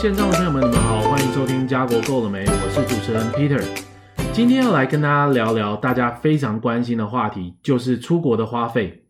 [0.00, 2.42] 线上的朋友们，你们好，欢迎收听家国够了没？
[2.46, 3.62] 我是主持人 Peter，
[4.32, 9.04] 今天要来跟大家聊聊大家非常关心的话题，就是出国的花费。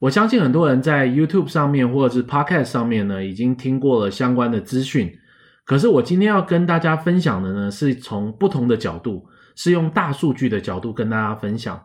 [0.00, 5.16] 我相信很多人在 YouTube 上面或者是 Podcast 上面呢，已经听过了相关的资讯。
[5.64, 11.80] 可是我今天要跟大家分享的呢，是从不同的角度，是用大数据的角度跟大家分享。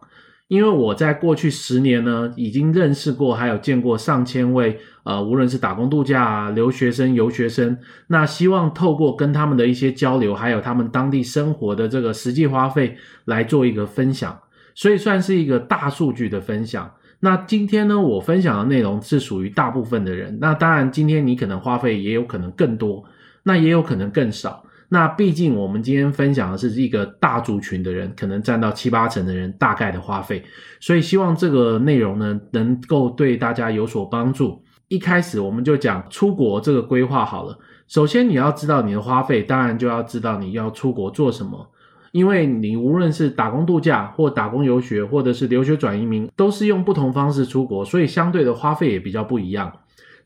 [0.47, 14.39] 因为我在过去十年呢，已经认识过，还有见过上千位，呃，无论是打工度假啊、留学生、游学生，那希望透过跟他们的一些交流，还有他们当地生活的这个实际花费来做一个分享，
[14.73, 16.89] 所以算是一个大数据的分享。
[17.19, 23.03] 那今天呢，我分享的内容是属于大部分的人，那当然今天你可能花费也有可能更多，
[23.43, 24.63] 那也有可能更少。
[24.89, 30.43] 那毕竟我们今天分享的是一个大族群的人，可能占到七八成的人大概的花费，
[30.79, 34.63] 所以希望这个内容呢能够对大家有所帮助。
[34.87, 41.69] 一开始我们就讲出国这个规划好了，首先你要知道你的花费，当然就要知道你要出国做什么，
[42.13, 49.69] 因为你无论是打工度假或打工游学，或者是留学转移民，都是用不同方式出国，所以相对的花费也比较不一样。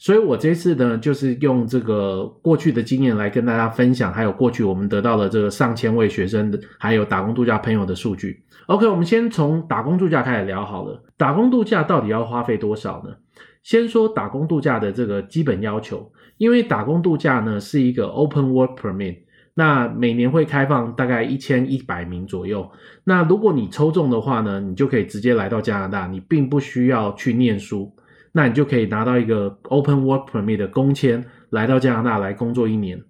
[0.02, 8.44] 所以我这次呢，就是用这个过去的经验来跟大家分享，还有过去我们得到的这个上千位学生的，还有打工度假朋友的数据。
[8.66, 11.04] OK，我们先从打工度假开始聊好了。
[11.18, 13.12] 打工度假到底要花费多少呢？
[13.62, 19.18] 先说打工度假的这个基本要求，因为打工度假呢是一个 Open Work Permit，
[19.54, 22.68] 那每年会开放大概一千一百名左右。
[23.04, 27.94] 那如果你抽中的话呢，你就可以直接来到加拿大，你并不需要去念书。
[28.32, 33.04] 那你就可以拿到一个 Open Work Permit 的工签，来到加拿大来工作一年。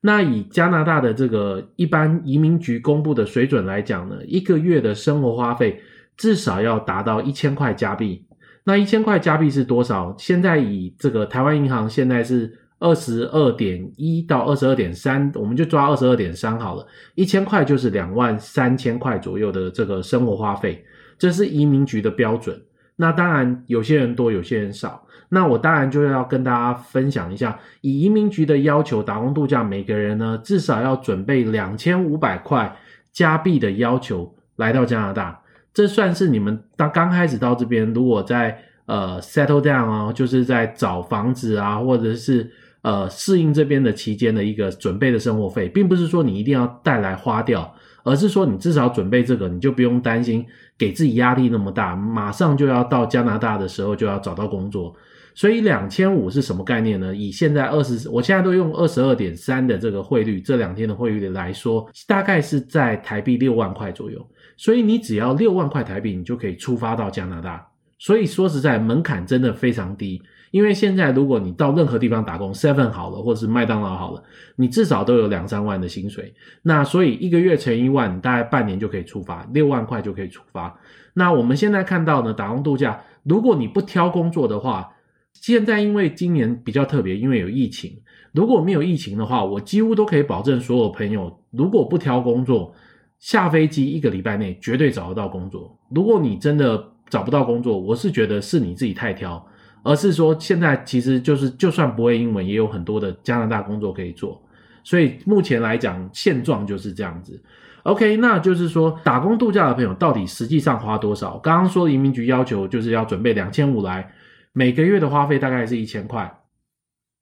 [0.00, 5.80] 那以加拿大的这个一般移民局公布的水准来讲呢，一个月的生活花费
[6.16, 8.26] 至少要达到一千块加币。
[8.64, 10.14] 那一千块加币是多少？
[10.18, 16.86] 现在以这个台湾银行现在是二十二点一到二十二点三，我们就抓二十二点三好了。
[17.14, 20.84] 一千块就是两万三千块左右的这个生活花费，
[21.18, 22.60] 这是移民局的标准。
[22.96, 25.06] 那当然，有些人多，有些人少。
[25.30, 32.76] 那我当然就要跟大家分享一下，以移民局的要求，打工度假每个人呢至少要准备两千五百块
[33.10, 35.40] 加币的要求来到加拿大。
[35.72, 38.56] 这算是你们当刚开始到这边，如果在
[38.86, 42.48] 呃 settle down 啊，就是在找房子啊，或者是
[42.82, 47.74] 呃适应这边的期间的一个准备的生活费，并不是说你一定要带来花掉。
[48.04, 50.46] 而是说，你至少准备这个，你就不用担心
[50.78, 54.94] 给自己压力那么大，马上就要到加拿大的时候就要找到工作。
[55.34, 57.12] 所以两千五是什么概念呢？
[57.12, 64.24] 以现在二十，我现在都用二十二点三的这个汇率，这两天的汇率来说，大概是在台币六万块左右。
[64.56, 67.66] 所以你只要六万块台币，你就可以出发到加拿大。
[67.98, 70.22] 所以说实在，门槛真的非常低。
[70.54, 74.22] 因为现在如果你到任何地方打工，seven 好了，或是麦当劳好了，
[74.54, 76.32] 你至少都有两三万的薪水。
[76.62, 80.78] 那所以一个月乘一万，大概半年就可以出发，六万块就可以出发。
[81.12, 84.90] 那我们现在看到呢，打工度假，如果你不挑工作的话，
[85.32, 88.00] 现在因为今年比较特别，因为有疫情。
[88.30, 92.72] 如果没有疫情的话，我几乎都可以保证所有朋友，如果不挑工作，
[93.18, 95.76] 下飞机一个礼拜内绝对找得到工作。
[95.90, 99.44] 如果你真的找不到工作，我是觉得是你自己太挑。
[99.84, 104.42] 而是说，现在其实就是，就算不会英文，也有很多的加拿大工作可以做。
[104.82, 107.40] 所以目前来讲，现状就是这样子。
[107.84, 111.38] OK，那就是说，打工度假的朋友到底实际上花多少？
[111.38, 114.10] 刚刚说移民局要求就是要准备两千五来，
[114.52, 116.40] 每个月的花费大概是一千块。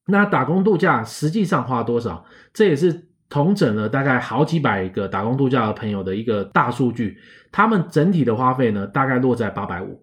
[0.06, 2.24] 那打工度假实际上花多少？
[2.52, 7.18] 这也是统整了大概好几百个打工度假的朋友的一个大数据，
[7.50, 10.00] 他们整体的花费呢，大概落在八百五。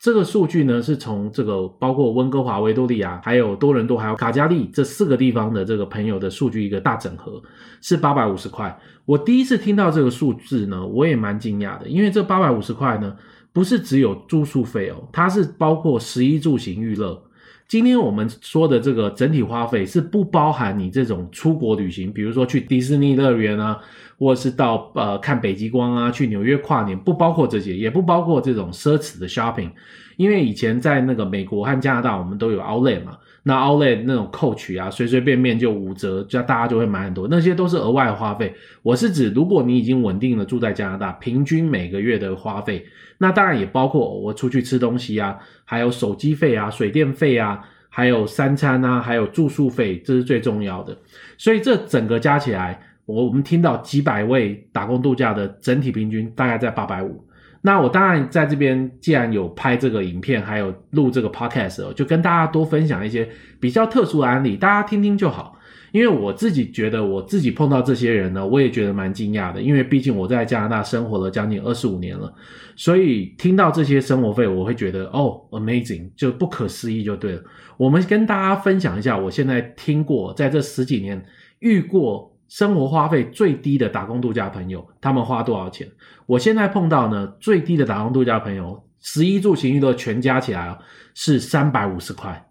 [0.00, 7.42] 这个数据呢，是从这个包括温哥华、维多利亚、还有多伦多、还有卡加利这四个地方的这个朋友的数据一个大整合，
[7.82, 8.74] 是八百五十块。
[9.04, 13.14] 我第一次听到这个数字呢，我也蛮惊讶的，因为这八百五十块呢，
[13.52, 17.22] 不是只有住宿费哦，它是包括食衣住行娱乐。
[17.70, 23.78] 今天我们说的这个整体花费是不包含你这种出国旅行，比如说去迪士尼乐园啊，
[24.18, 29.70] 或者是到呃看北极光啊，去纽约跨年，不包括这些，也不包括这种奢侈的 shopping。
[30.16, 38.54] 因为以前在那个美国和加拿大，我们都有 outlet 嘛，那 outlet 那种扣取啊，随随便便就五折，就大家就会买很多，那些都是额外的花费。
[38.82, 42.84] 我是指，如果你已经稳定的住在加拿大，平均每个月的花费，
[43.18, 50.96] 那当然也包括我出去吃东西啊，还有手机费啊、水电费啊，还有三餐啊，还有住宿费，这是最重要的。
[51.38, 57.24] 所以这整个加起来，我我们听到几百位打工度假的整体平均大概在八百五。
[57.62, 63.28] 那我当然在这边，既然有拍这个影片，还有录这个 podcast，就跟大家多分享一些
[63.58, 65.56] 比较特殊的案例，大家听听就好。
[65.92, 72.32] 因为我自己觉得我自己碰到这些人呢，我也觉得蛮惊讶的，因为毕竟我在加拿大生活了将近二十五年了，
[72.76, 77.42] 所以听到这些生活费，我会觉得哦，amazing，就不可思议就对了。
[77.76, 81.20] 我们跟大家分享一下，我现在听过在这十几年
[81.58, 85.88] 遇过生活花费最低的打工度假朋友，他们花多少钱？
[86.26, 90.76] 我现在碰到呢，最低的打工度假朋友，十一住行娱乐全加起来哦，
[91.14, 92.48] 是三百五十块。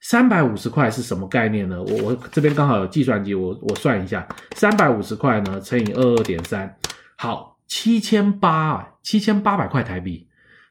[0.00, 1.82] 三百五十块是什么概念呢？
[1.82, 6.74] 我我这边刚好有计算机，我我算一下，三百五十块呢乘以二二点三，
[7.16, 10.28] 好，七千八，七千八百块台币。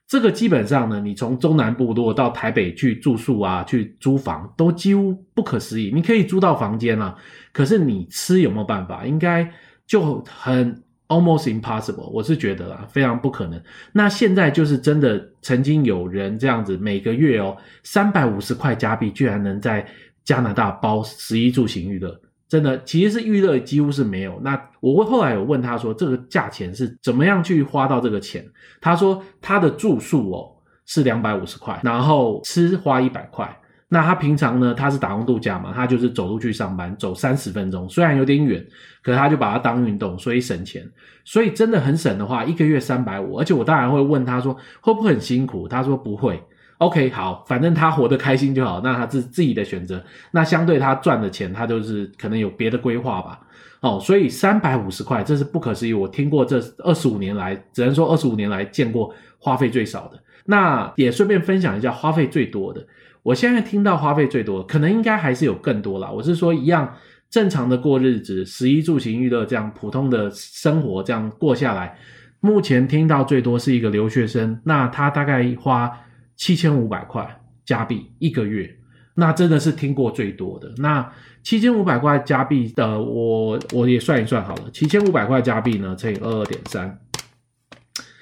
[0.09, 5.89] 这个基本上呢，你从中南部如果到台北去住宿啊，去租房都几乎不可思议。
[5.95, 7.15] 你可以租到房间啊，
[7.53, 9.05] 可是你吃有没有办法？
[9.05, 9.49] 应该
[9.87, 10.83] 就很。
[11.11, 13.59] Almost impossible，我是觉得啊，非常不可能。
[13.91, 19.83] 那现在就是真的，曾经有人这样子，每个月哦，三百五十块加币，居然能在
[20.23, 22.15] 加拿大包十一住行娱乐，
[22.49, 24.39] 真的其实是预热几乎是没有。
[24.43, 28.43] 那我后来有问他说，这个价钱是怎么样去花到这个钱？
[28.81, 30.51] 他说他的住宿哦
[30.87, 33.55] 是两百五十块，然后吃花一百块。
[33.91, 38.63] 那他平常呢，他是打工度假嘛，他就是走路去上班，走三十分钟，虽然有点远，
[39.03, 40.83] 可他就把它当运动，所以省钱。
[41.25, 45.67] 所以真的很省的话，一个月三百五，而且我当然会问他说，会不会很辛苦？
[45.67, 46.41] 他说不会。
[46.79, 50.01] OK，好，反正他活得开心就好，那他是自己的选择。
[50.31, 53.39] 那相对他赚的钱，他就是可能有别的规划吧。
[53.81, 55.93] 哦，所以三百五十块，这是不可思议。
[55.93, 60.17] 我听过这二十五年来，只能说二十五年来见过花费最少的。
[60.45, 62.85] 那也顺便分享一下花费最多的。
[63.23, 66.09] 我现在听到花费最多，可能应该还是有更多啦。
[66.09, 66.95] 我是说，一样
[67.29, 71.97] 正常的过日子，食衣住行娱乐这样普通的生活这样过下来，
[72.39, 75.91] 目前听到最多是一个留学生，那他大概花
[76.39, 78.75] 七千五百块加币一个月，
[79.13, 80.73] 那真的是听过最多的。
[80.77, 81.13] 那
[81.43, 86.99] 七千五百块加币的，我我也算一算好了，七千五百块加币呢乘以二二点三，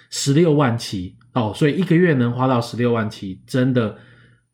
[0.10, 3.98] 十六万七哦，所以一个月能花到十六万七，真的。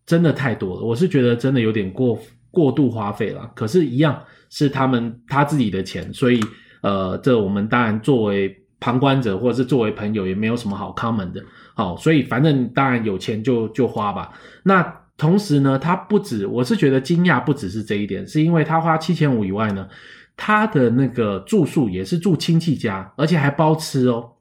[0.06, 2.19] 真的太多了，我是觉得真的有点过
[2.51, 3.50] 过度花费了。
[3.56, 6.42] 可是，一样是他们他自己的钱，所以
[6.81, 11.41] 呃，这我们当然作为旁观者或者是作为朋友，也没有什么好 comment 的。
[11.74, 14.33] 好，所以反正当然有钱就就花吧。
[14.63, 14.83] 那
[15.18, 19.88] 同时呢，他不止，我是觉得惊讶不只是这一点，是因为他花七千五以外呢，
[20.35, 24.31] 他的那个住宿也是住亲戚家，而且还包吃哦。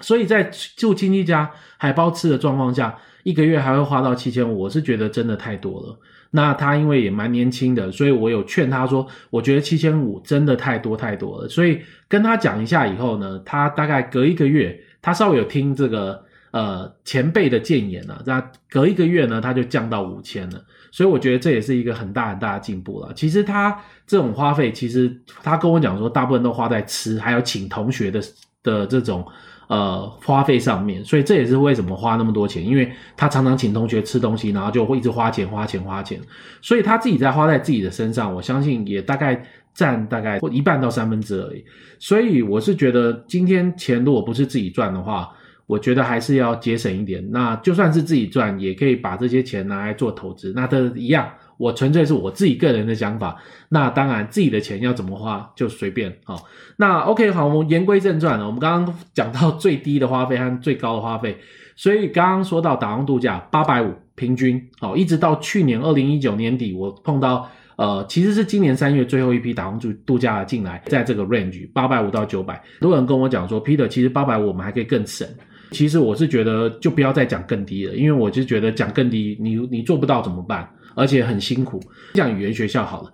[0.00, 0.42] 所以在
[0.76, 5.98] 住亲戚家还包吃的状况下，一个月还会花到七千五，我是觉得真的太多了。
[6.30, 11.48] 那他因为也蛮年轻的，所以我有劝他说，我觉得七千五真的太多太多了。
[11.48, 16.20] 所以跟他讲一下以后呢，他大概隔一个月，他稍微有听这个
[16.50, 20.60] 呃前辈的建言了，那隔一个月呢，他就降到五千了。
[20.90, 23.12] 所以我觉得这也是一个很大很大的进步了。
[23.14, 28.20] 其实他这种花费，其实他跟我讲说，大部分都花在吃，还有请同学的
[28.64, 29.24] 的这种。
[29.68, 36.20] 呃，花费上面，所以这也是为什么花那么多钱，因为他常常请同学吃东西，然后就会一直花钱、花钱、花钱，
[36.60, 41.64] 所以他自己在花在自己的身上，我相信也大概占大概一半到三分之二而已。
[41.98, 45.30] 所以我是觉得，今天钱如果不是自己赚的话，
[45.66, 47.26] 我觉得还是要节省一点。
[47.30, 51.28] 那就算是自己赚，也可以把这些钱拿来做投资，那都一样。
[51.56, 53.36] 我纯粹是我自己个人的想法，
[53.68, 56.44] 那当然自己的钱要怎么花就随便好。
[56.76, 58.46] 那 OK 好，我们言归正传了。
[58.46, 61.36] 我们刚刚讲到最低的花费和最高的花费，
[61.76, 75.26] 所以刚刚说到打工度假八百五平均，好，一直到去年二零一九年底，我碰到呃其实是今年三月最后一批打工度度假进来，在这个 range 八百五到九百，很多人跟我讲说 Peter 其实八百五我们还可以更省。
[75.70, 80.68] 其实我是觉得就不要再讲更低了，因为我就觉得讲更低，你你做不到怎么办？
[80.96, 81.80] 而且很辛苦。
[82.14, 83.12] 讲语言学校好了，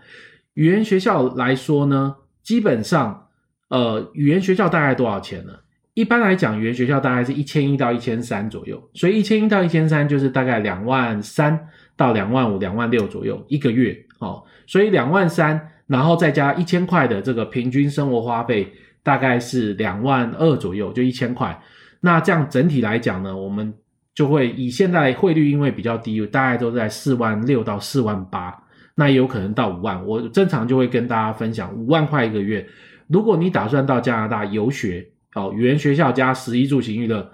[0.55, 3.29] 语言学校来说呢，基本上，
[3.69, 5.53] 呃，语言学校大概多少钱呢？
[5.95, 14.43] 一般来讲，语言学校大概是一千一到一千三左右，所以一千一到一千三就是大概两万三到两万五、两万六左右一个月哦。
[14.67, 18.73] 所以两万三，然后再加一千块的这个平均生活花费，
[19.03, 21.61] 大概是两万二左右，就一千块。
[22.01, 23.75] 那这样整体来讲呢，我们。
[24.21, 28.55] 就会以现在汇率因为比较低，大概都在四万六到四万八，
[28.95, 30.07] 那也有可能到五万。
[30.07, 32.69] 我正常就会跟大家分享五万块一个月。
[33.07, 37.27] 如果你打算到加拿大游学，哦，语言学校加十一住行娱乐，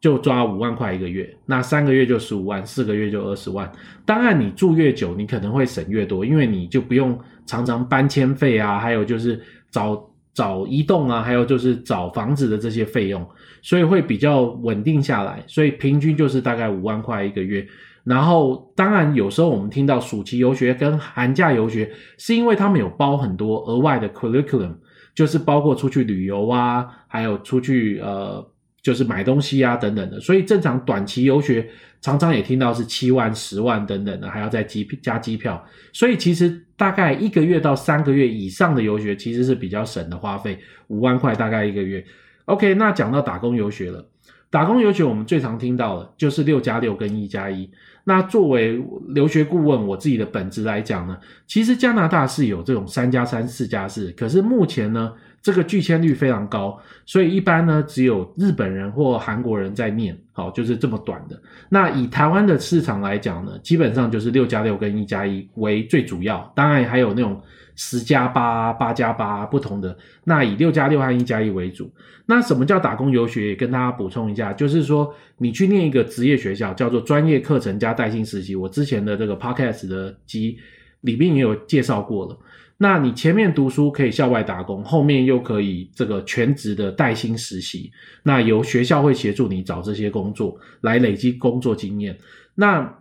[0.00, 3.70] 就抓五万块一个月，那三个月就十五万，四个月就二十万。
[4.04, 10.04] 当然你住越久，你可能会省越多，因为你就不用常常搬迁费啊，还有就是找。
[10.34, 13.26] 找移动啊，还有就是找房子的这些费用，
[13.62, 17.66] 所以会比较稳定下来，所以平均就是大概五万块一个月。
[18.04, 24.74] 然后当然有时候我们听到暑期游学跟寒假游学，是因为他们有包很多额外的 curriculum，
[25.14, 28.46] 就是包括出去旅游啊，还有出去呃。
[28.82, 31.68] 就是买东西啊等等的，所以正常短期游学
[32.00, 42.04] 常常也听到是七万、十万等等的，还要再机加机票，所以其实大概一个月到三个月以上的游学其实是比较省的花费，五万块大概一个月。
[42.44, 44.08] OK，那讲到打工游学了，
[44.50, 47.70] 打工游学我们最常听到的就是六加六跟一加一。
[48.04, 55.12] 那作为留学顾问，我自己的本职来讲呢，其实加拿大是有这种三加三、四加四，可是目前呢。
[55.40, 56.76] 这个拒签率非常高，
[57.06, 61.40] 所以一般呢，只有日本人或韩国人在念，好，就是这么短的。
[61.68, 67.40] 那以台湾的市场来讲呢，基本上就是六加六跟一加一为最主要，当然还有那种
[67.78, 69.96] 十加八、八加八不同的。
[70.24, 71.90] 那以六加六和一加一为主。
[72.26, 73.48] 那什么叫打工游学？
[73.48, 78.56] 也跟大家补充一下，就是说你去念一个职业学校，叫做专业课程加带薪实习。
[78.56, 80.58] 我之前的这个 podcast 的集
[81.02, 82.36] 里面也有介绍过了。
[82.80, 87.90] 那你前面读书可以校外打工，后面又可以这个全职的带薪实习。
[88.24, 92.18] 那由学校会协助你找这些工作，来累积工作经验。
[92.56, 92.98] 那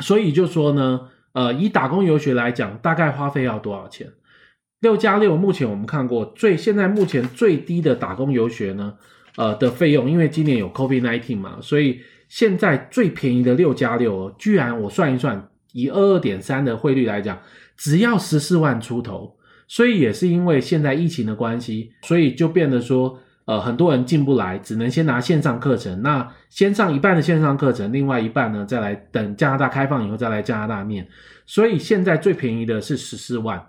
[0.00, 4.12] 所以就说呢，呃，以打工游学来讲，大概花费要多少钱？
[4.80, 8.94] 六加六，目前我们看过最现在目前最低的打工游学呢，
[9.36, 17.40] 呃的费用，因为今年有 COVID-19 嘛，所以现在最便宜的六加六，居然我算一算，以二二点三的汇率来讲。
[17.74, 19.36] 只要十四万出头，
[19.66, 26.00] 所以也是因为现在疫情的关系，所以就变得说，呃，很多人进不来，只能先拿线上课程。
[26.02, 31.06] 那先上一半的线上课程，另外一半呢，再来等加拿大开放以后再来加拿大念。
[31.46, 33.66] 所以现在最便宜的是十四万，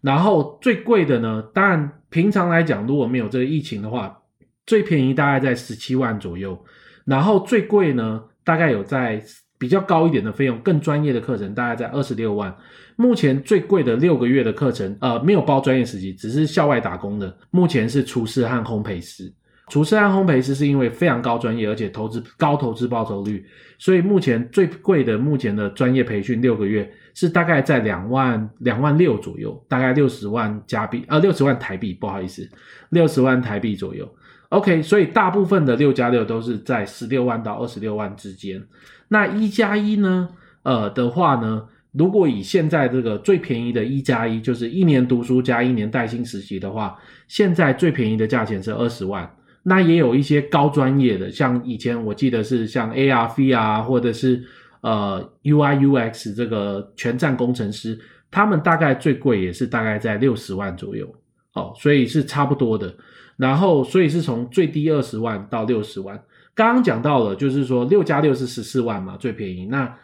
[0.00, 4.18] 然后最贵的呢，当然平常来讲，如果没有这个疫情的话，
[4.66, 6.62] 最便宜大概在十七万左右，
[7.04, 9.22] 然后最贵呢，大概有在。
[9.58, 12.54] 比较高一点的费用，更专业的课程大概在二十六万。
[12.96, 17.36] 目前最贵的六个月的课程，呃，没有包专业实习，只是校外打工的。
[17.50, 19.32] 目前是厨师和烘焙师。
[19.68, 23.44] 厨师和烘焙师是因为非常高专业，而且投资高投资报酬率，
[23.78, 32.48] 所以目前最贵的目前的专业培训六个月是大概在两万两万六左右，大概六十万加币，呃，六十万台币，不好意思，
[32.90, 34.08] 六十万台币左右。
[34.50, 38.62] OK，所以大部分的六加六都是在十六万到二十六万之间。
[39.08, 40.28] 那一加一呢？
[40.62, 46.98] 呃的话呢，如果以现在这个最便宜的一加一，就是一年读书加一年带薪实习的话，
[47.28, 49.28] 现在最便宜的价钱是二十万。
[49.62, 54.44] 那也有一些高专业的，像以前我记得是像 ARV 啊，或者是
[54.80, 57.98] 呃 UI UX 这个全站工程师，
[58.30, 61.12] 他们大概最贵也是大概在六十万左右。
[61.54, 62.94] 哦，所以是差不多的。
[63.36, 66.20] 然后，所以是从最低二十万到六十万。
[66.54, 69.66] 刚刚讲到了，就是说六加六是十四万嘛，最便宜。
[69.66, 69.94] 那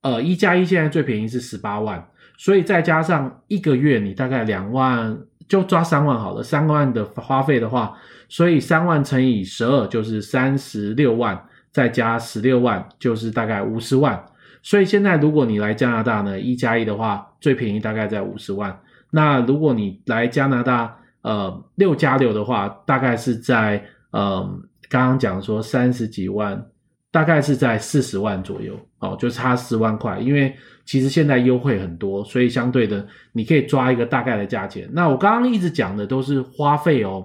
[0.00, 2.04] 呃一加一现在最便宜是十八万，
[2.36, 5.16] 所以再加上一个月你大概两万，
[5.46, 7.96] 就抓三万好了，三万的花费的话，
[8.28, 14.24] 所以三万乘以十二就是三十六万，再加十六万就是大概五十万。
[14.62, 18.80] 所以现在如果你来加拿大呢，一加一的话，最便宜大概在五十万。
[19.12, 24.62] 那如果你来加拿大，呃六加六的话，大概是在呃。
[24.88, 26.66] 刚刚讲说三十几万，
[27.12, 30.18] 大概是在四十万左右，哦，就差十万块。
[30.18, 30.52] 因为
[30.84, 34.90] 其实现在优惠很多，所以相对的你可以抓一个大概的价钱。
[34.92, 37.24] 那我刚刚一直讲的都是花费哦，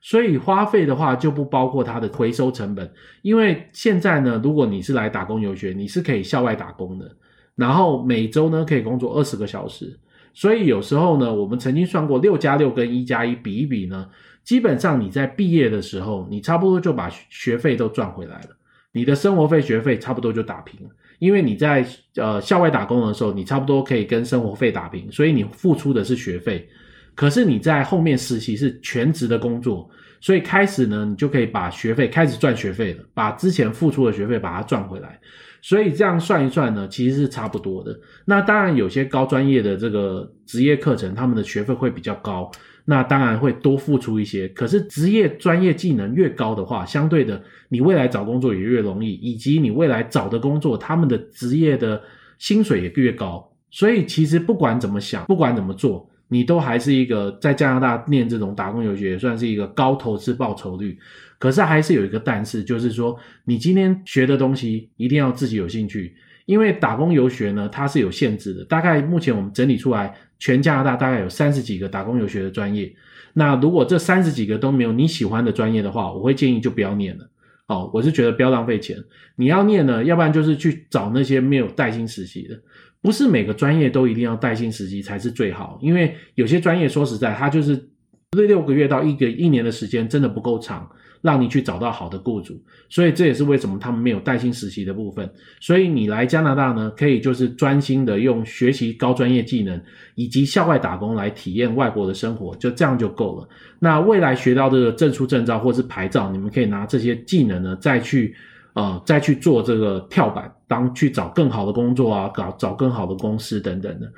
[0.00, 2.88] 所以花费的话就不包括它的回收成本。
[3.22, 7.16] 因为现在呢，如果你是来打工游学，你是可以校外打工的，
[7.56, 9.98] 然后每周呢可以工作二十个小时。
[10.34, 14.08] 所以有时候呢，我们曾经算过六加六跟一加一比一比呢。
[14.44, 18.48] 基本上你在毕业的时候，你差不多就把学费都赚回来了，
[18.90, 20.90] 你的生活费、学费差不多就打平了。
[21.20, 21.86] 因为你在
[22.16, 26.68] 呃校外打工的时候，你差不多可以跟生活费打平，所以你付出的是学费。
[27.14, 29.88] 可是你在后面实习是全职的工作，
[30.20, 35.20] 所以开始呢，你就可以把学费开始赚学费了，把之前付出的学费把它赚回来。
[35.62, 37.98] 所以这样算一算呢，其实是差不多的。
[38.26, 42.50] 那当然有些高专业的这个职业课程，他们的学费会比较高。
[42.84, 52.02] 那当然会多付出一些，可是职业专业技能越高的话，相对的你未来找工作也越容易，以及你未来找的工作，他们的职业的
[52.38, 53.48] 薪水也越高。
[53.70, 60.98] 所以其实不管怎么想，不管怎么做，你都还是一个在加拿大念这种打工游学，也算是一个高投资报酬率。
[61.42, 66.14] 可是还是有一个但是，就是说你今天学的东西一定要自己有兴趣。
[66.46, 68.64] 因为打工游学呢，它是有限制的。
[68.66, 72.94] 大概目前我们整理出来，全加拿大大概有三十几个打工游学的专业。
[73.32, 77.28] 那如果这三十几个都没有你喜欢的专业的话，我会建议就不要念了。
[77.66, 78.96] 哦，我是觉得不要浪费钱。
[79.34, 82.56] 你要念呢，要不然就是去找那些没有带薪实习的。
[83.00, 87.88] 不是每个专业都一定要带薪实习才是最好，因为有些专业说实在，它就是
[88.30, 90.88] 六个月到一个一年的时间真的不够长。
[91.22, 95.30] 让你去找到好的雇主，所以这也是为什么他们没有带薪实习的部分。
[95.60, 99.80] 所以你来加拿大呢，可以就是专心的用学习高专业技能
[100.16, 103.48] 以及校外打工来体验外国的生活，就这样就够了。
[103.78, 108.34] 那未来学到这个证书证照或是牌照，你们可以拿这些技能呢，再去
[108.74, 114.12] 呃再去做这个跳板，当去找更好的工作啊，搞找更好的公司等等的。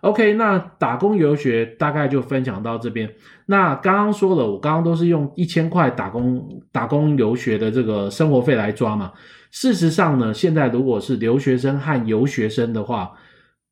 [0.00, 3.10] OK，那打工游学大概就分享到这边。
[3.46, 9.12] 那刚刚说了，我刚刚都是用一千块打工打工游学的这个生活费来抓嘛。
[9.50, 13.12] 事实上呢，现在如果是留学生和游学生的话，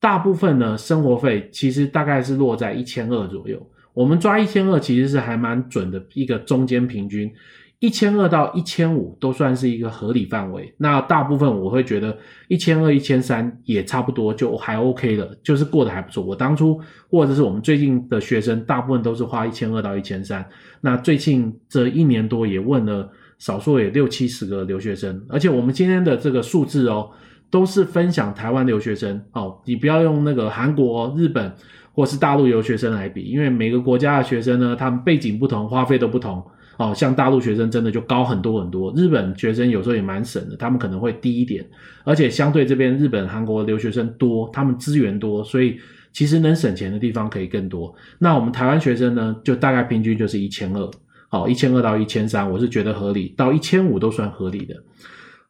[0.00, 3.64] 大部分呢生活费其实大概是落在一千二左右。
[3.94, 7.32] 我们抓一千二其实是还蛮准的一个中间平均。
[7.80, 12.18] 一千二到一千五都算是一个合理范围，那大部分我会觉得
[12.48, 16.24] 一千二、一千三也差不多，就还 OK 了，就是过得还不错。
[16.24, 20.44] 我当初或者是我们最近的学生，大部分都是花一千二到一千三。
[20.80, 23.08] 那最近这一年多也问了
[23.38, 27.08] 少说也六七十个留学生，而且我们今天的这个数字哦，
[27.48, 31.54] 都是分享台湾留学生哦，你不要用那个韩国、日本
[31.92, 36.44] 或是大陆留学生来比，因为每个国家的学生呢，他们背景不同，花费都不同。
[36.78, 41.68] 哦，像大陆学生真的就高很多很多，日本学生有时候也蛮省的，他们可能会低一点，
[42.04, 45.76] 而且相对这边日本、韩国留学生多，他们资源多，所以
[46.12, 47.92] 其实能省钱的地方可以更多。
[48.20, 50.88] 那我们台湾学生呢，就大概平均就是一千二，
[51.28, 54.76] 好，一千二到一千三，我是觉得合理，到一千五都算合理的。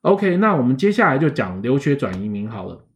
[0.00, 2.86] OK，那我们接下来就讲留学转移民好了。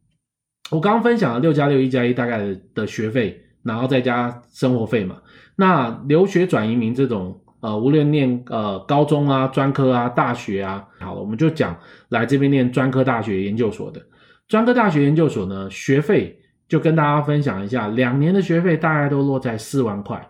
[0.71, 5.17] 我刚刚分享了六加六一加一大概的的学费，然后再加生活费嘛。
[5.55, 7.39] 那留学转移民这种。
[7.63, 11.73] 呃，无论念呃高中啊、专科啊、大学啊，好了，我们就讲
[12.09, 14.01] 来这边念专科大学研究所的。
[14.49, 20.21] 专科大学研究所呢，学费就跟大家分享一下，两年的学费大概都落在四万块。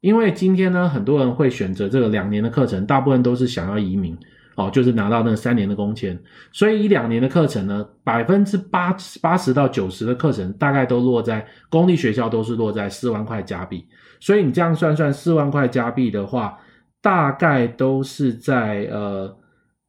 [0.00, 4.18] 因为今天呢，很多人会选择这个两年的课程，大部分都是想要移民
[4.56, 6.20] 哦，就是拿到那三年的工签。
[6.50, 8.92] 所以一两年的课程呢，百分之八
[9.22, 13.86] 八十到九十的课程大概都落在公立学校，都是落在四万块加币。
[14.18, 16.58] 所以你这样算算四万块加币的话，
[17.02, 19.36] 大概都是在呃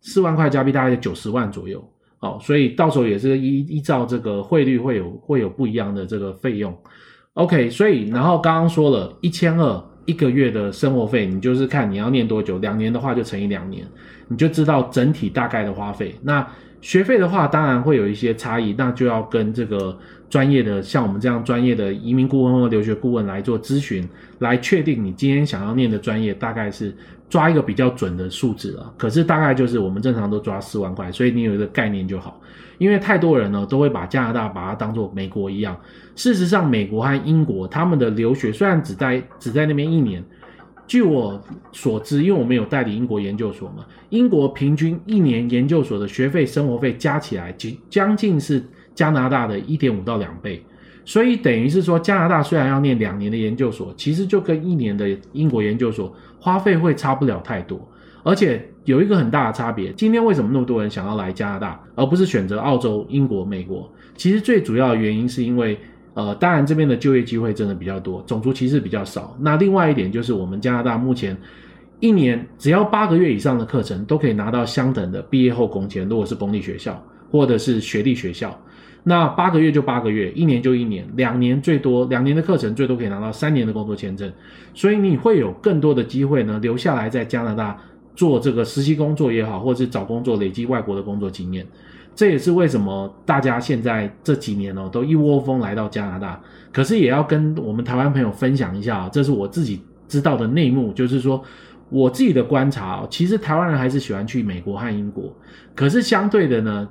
[0.02, 1.82] 四万块加币，大概九十万左右，
[2.18, 6.76] 好，所以到时候也是依依照这个汇率会有会有不一样的这个费用
[7.36, 13.88] ，OK，所以然后刚刚说了一千二一个月的生活费，你就是看你要念多久，两年的话就乘以两年，
[14.28, 16.16] 你就知道整体大概的花费。
[16.22, 16.46] 那
[16.84, 19.98] 学费的话，当然会有一些差异，那就要跟这个
[20.30, 24.06] 专业的，像我们这样专业的移民顾问或留学顾问来做咨询，
[24.40, 26.94] 来确定你今天想要念的专业大概是
[27.30, 28.94] 抓一个比较准的数字了。
[28.98, 32.38] 可是大概就是我们正常都抓四万块，所以你有一个概念就好。
[32.80, 35.80] 因为太多人呢都会把加拿大把它当做美国一样，
[36.18, 40.22] 事实上美国和英国他们的留学虽然只在只在那边一年。
[40.86, 41.42] 据我
[41.72, 50.62] 所知，因为我们有代理英国研究所嘛，英国平均一年研究所的学费、生活费加起来，将将近是加拿大的一点五到两倍，
[51.06, 57.80] 所以等于是说，加拿大虽然要念两年的研究所，其实就跟一年的英国研究所花费会差不了太多，
[58.22, 59.92] 而且有一个很大的差别。
[59.94, 63.90] 今天为什么那么多人想要来加拿大，而不是选择澳洲、英国、美国？
[64.16, 65.80] 其实最主要的原因是因为。
[66.14, 69.36] 呃，当然这边的就业机会真的比较多，种族歧视比较少。
[69.40, 71.36] 那另外一点就是，我们加拿大目前
[72.00, 78.56] 一年只要八个月以上的课程都可以拿到相等的毕业后工签，如果是公立学校或者是学历学校，
[79.04, 84.32] 那八个月就八个月，一年就一年，两年最多两年的课程最多可以拿到三年的工作签证，
[84.74, 87.80] 所以你会有更多的机会呢，留下来在加拿大
[88.16, 91.66] 做这个实习工作也好，或者是找工作累积外国的工作经验。
[92.16, 96.40] 这也是为什么大家现在这几年哦，都一窝蜂来到加拿大。
[96.72, 101.44] 可是也要跟我们台湾朋友分享一下啊，这是我自己知道的内幕，就是说
[101.90, 105.32] 我自己的观察哦，其实台湾人还是喜欢去美国和英国。
[105.76, 106.88] 可是相对的呢，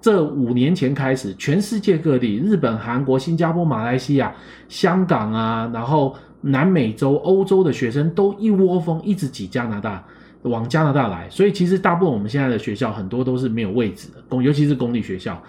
[0.00, 4.34] 这五年前开始，全世界各地，日本、韩国、新加坡、马来西亚、
[4.68, 10.04] 香港啊，然后南美洲、欧洲的学生都一窝蜂一直挤加拿大。
[10.48, 15.42] 往加拿大来，所以其实大部分我们现在的学校很多都是没有位置的，公尤其是公立学校。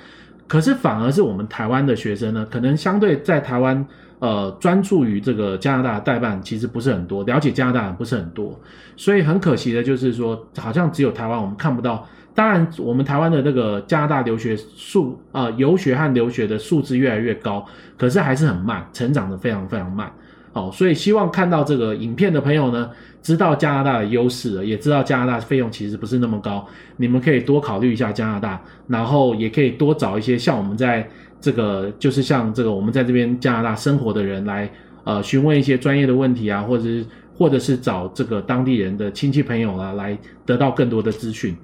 [0.47, 3.85] 可是反而是我们台湾的学生呢，可能相对在台湾，
[4.19, 8.57] 呃，专注于这个加拿大的代办其实不是很多，了解加拿大人不是很多，
[8.95, 12.07] 所以很可惜的就是说，好像只有台湾我们看不到。
[12.33, 17.65] 当然，我们台湾的那个加拿大留学数啊，游学和留学的数字越来越高，
[17.97, 20.09] 可是还是很慢，成长的非常非常慢。
[20.57, 22.89] 好，所以希望看到这个影片的朋友呢，
[23.21, 26.65] 知道加拿大的优势，也知道加拿大费用其实不是那么高，
[26.95, 31.07] 你们可以多考虑一下加拿大，然后也可以多找一些像我们在
[31.39, 34.67] 这个，就是像这个我们在这边加拿大生活的人来，
[35.03, 37.05] 呃，询问一些专业的问题啊，或者是
[37.37, 41.55] 或者是找这个当地人的亲戚朋友啊，来得到更多的资讯。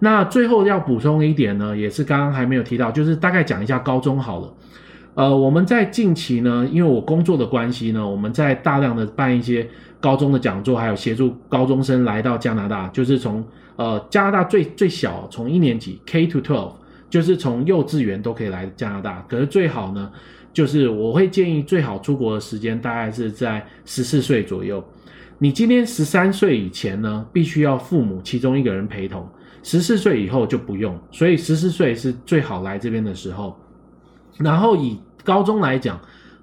[0.00, 4.52] 那最后要补充一点呢，也是刚刚还没有提到，就是大概讲一下高中好了。
[5.14, 9.68] 呃，我们在近期呢，因为我工作的关系呢，我们在大量的办一些
[10.00, 13.44] 高中的讲座，还有协助高中生来到加拿大，就是从
[13.76, 16.72] 呃加拿大最最小从一年级 K to twelve，
[17.10, 19.22] 就是从幼稚园都可以来加拿大。
[19.28, 20.10] 可是最好呢，
[20.50, 24.82] 就是我会建议最好出国的时间大概是在十四岁左右。
[25.38, 29.24] 你今天十三岁以前呢，必须要父母其中一个人陪同；
[29.62, 30.98] 十四岁以后就不用。
[31.10, 33.54] 所以十四岁是最好来这边的时候。
[34.38, 36.00] 然后以高中来讲，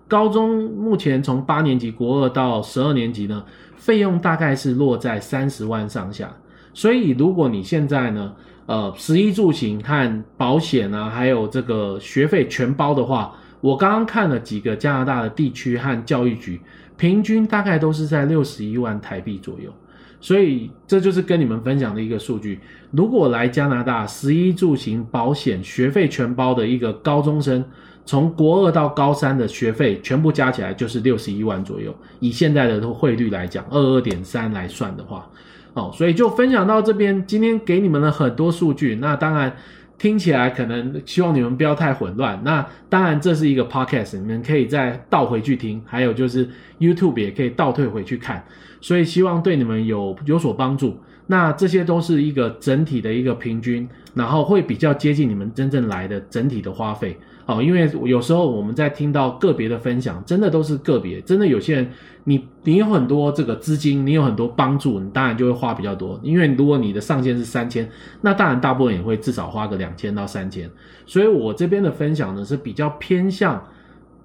[0.08, 3.43] 高中目前从八年级国二到十二年级呢，
[3.75, 6.32] 费用大概是落在三十万上下。
[6.73, 8.34] 所以如果你现在呢，
[8.67, 16.62] 呃，食衣住行和保险啊，还有这个学费全包的话，我刚刚看了几个加拿大的地区和教育局，
[16.95, 19.73] 平均大概都是在六十一万台币左右。
[20.22, 22.60] 所以这就是跟你们分享的一个数据。
[22.92, 27.64] 如果来加拿大，十一住行保险学费全包的一个高中生，
[28.06, 31.96] 从国二到高三的学费全部加起来就是六十一万左右。
[32.20, 35.30] 以现在的汇率来讲，二二点三来算的话，
[35.74, 37.26] 哦，所以就分享到这边。
[37.26, 39.56] 今天给你们了很多数据，那当然。
[40.00, 42.42] 听起来可能希望你们不要太混乱。
[42.44, 45.80] 那当然这是一个 podcast，你们可以再倒回去听。
[45.86, 48.44] 还有就是 YouTube 也可以倒退回去看。
[48.82, 50.98] 所以希望对你们有有所帮助。
[51.28, 57.16] 那这些都是一个整体的一个平均，然后会比较接近你们真正来的整体的花费。
[57.50, 61.92] 哦，因为有时候我们在听到个别的分享，真的都是个别，真的有些人，
[62.26, 66.20] 你你有很多这个资金，你有很多帮助，你当然就会花比较多。
[66.22, 67.90] 因为如果你的上限是三千，
[68.22, 70.70] 那当然大部分也会至少花个两千到三千。
[71.08, 73.60] 所以我这边的分享呢是比较偏向，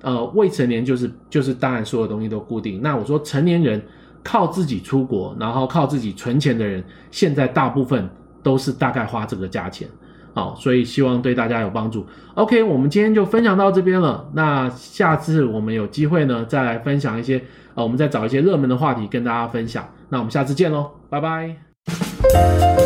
[0.02, 2.82] 呃，未成年就是就是当然所有东西都固定。
[2.82, 3.82] 那我说成年人
[4.22, 8.06] 靠自己出国，然后靠自己存钱的人，现在大部分
[8.42, 9.88] 都是大概花这个价钱。
[10.34, 12.04] 好，所以希望对大家有帮助。
[12.34, 14.28] OK，我们今天就分享到这边了。
[14.34, 17.40] 那下次我们有机会呢，再来分享一些，
[17.74, 19.88] 呃，我们再找一些热门的话题跟大家分享。
[20.08, 22.83] 那我们下次见喽，拜拜。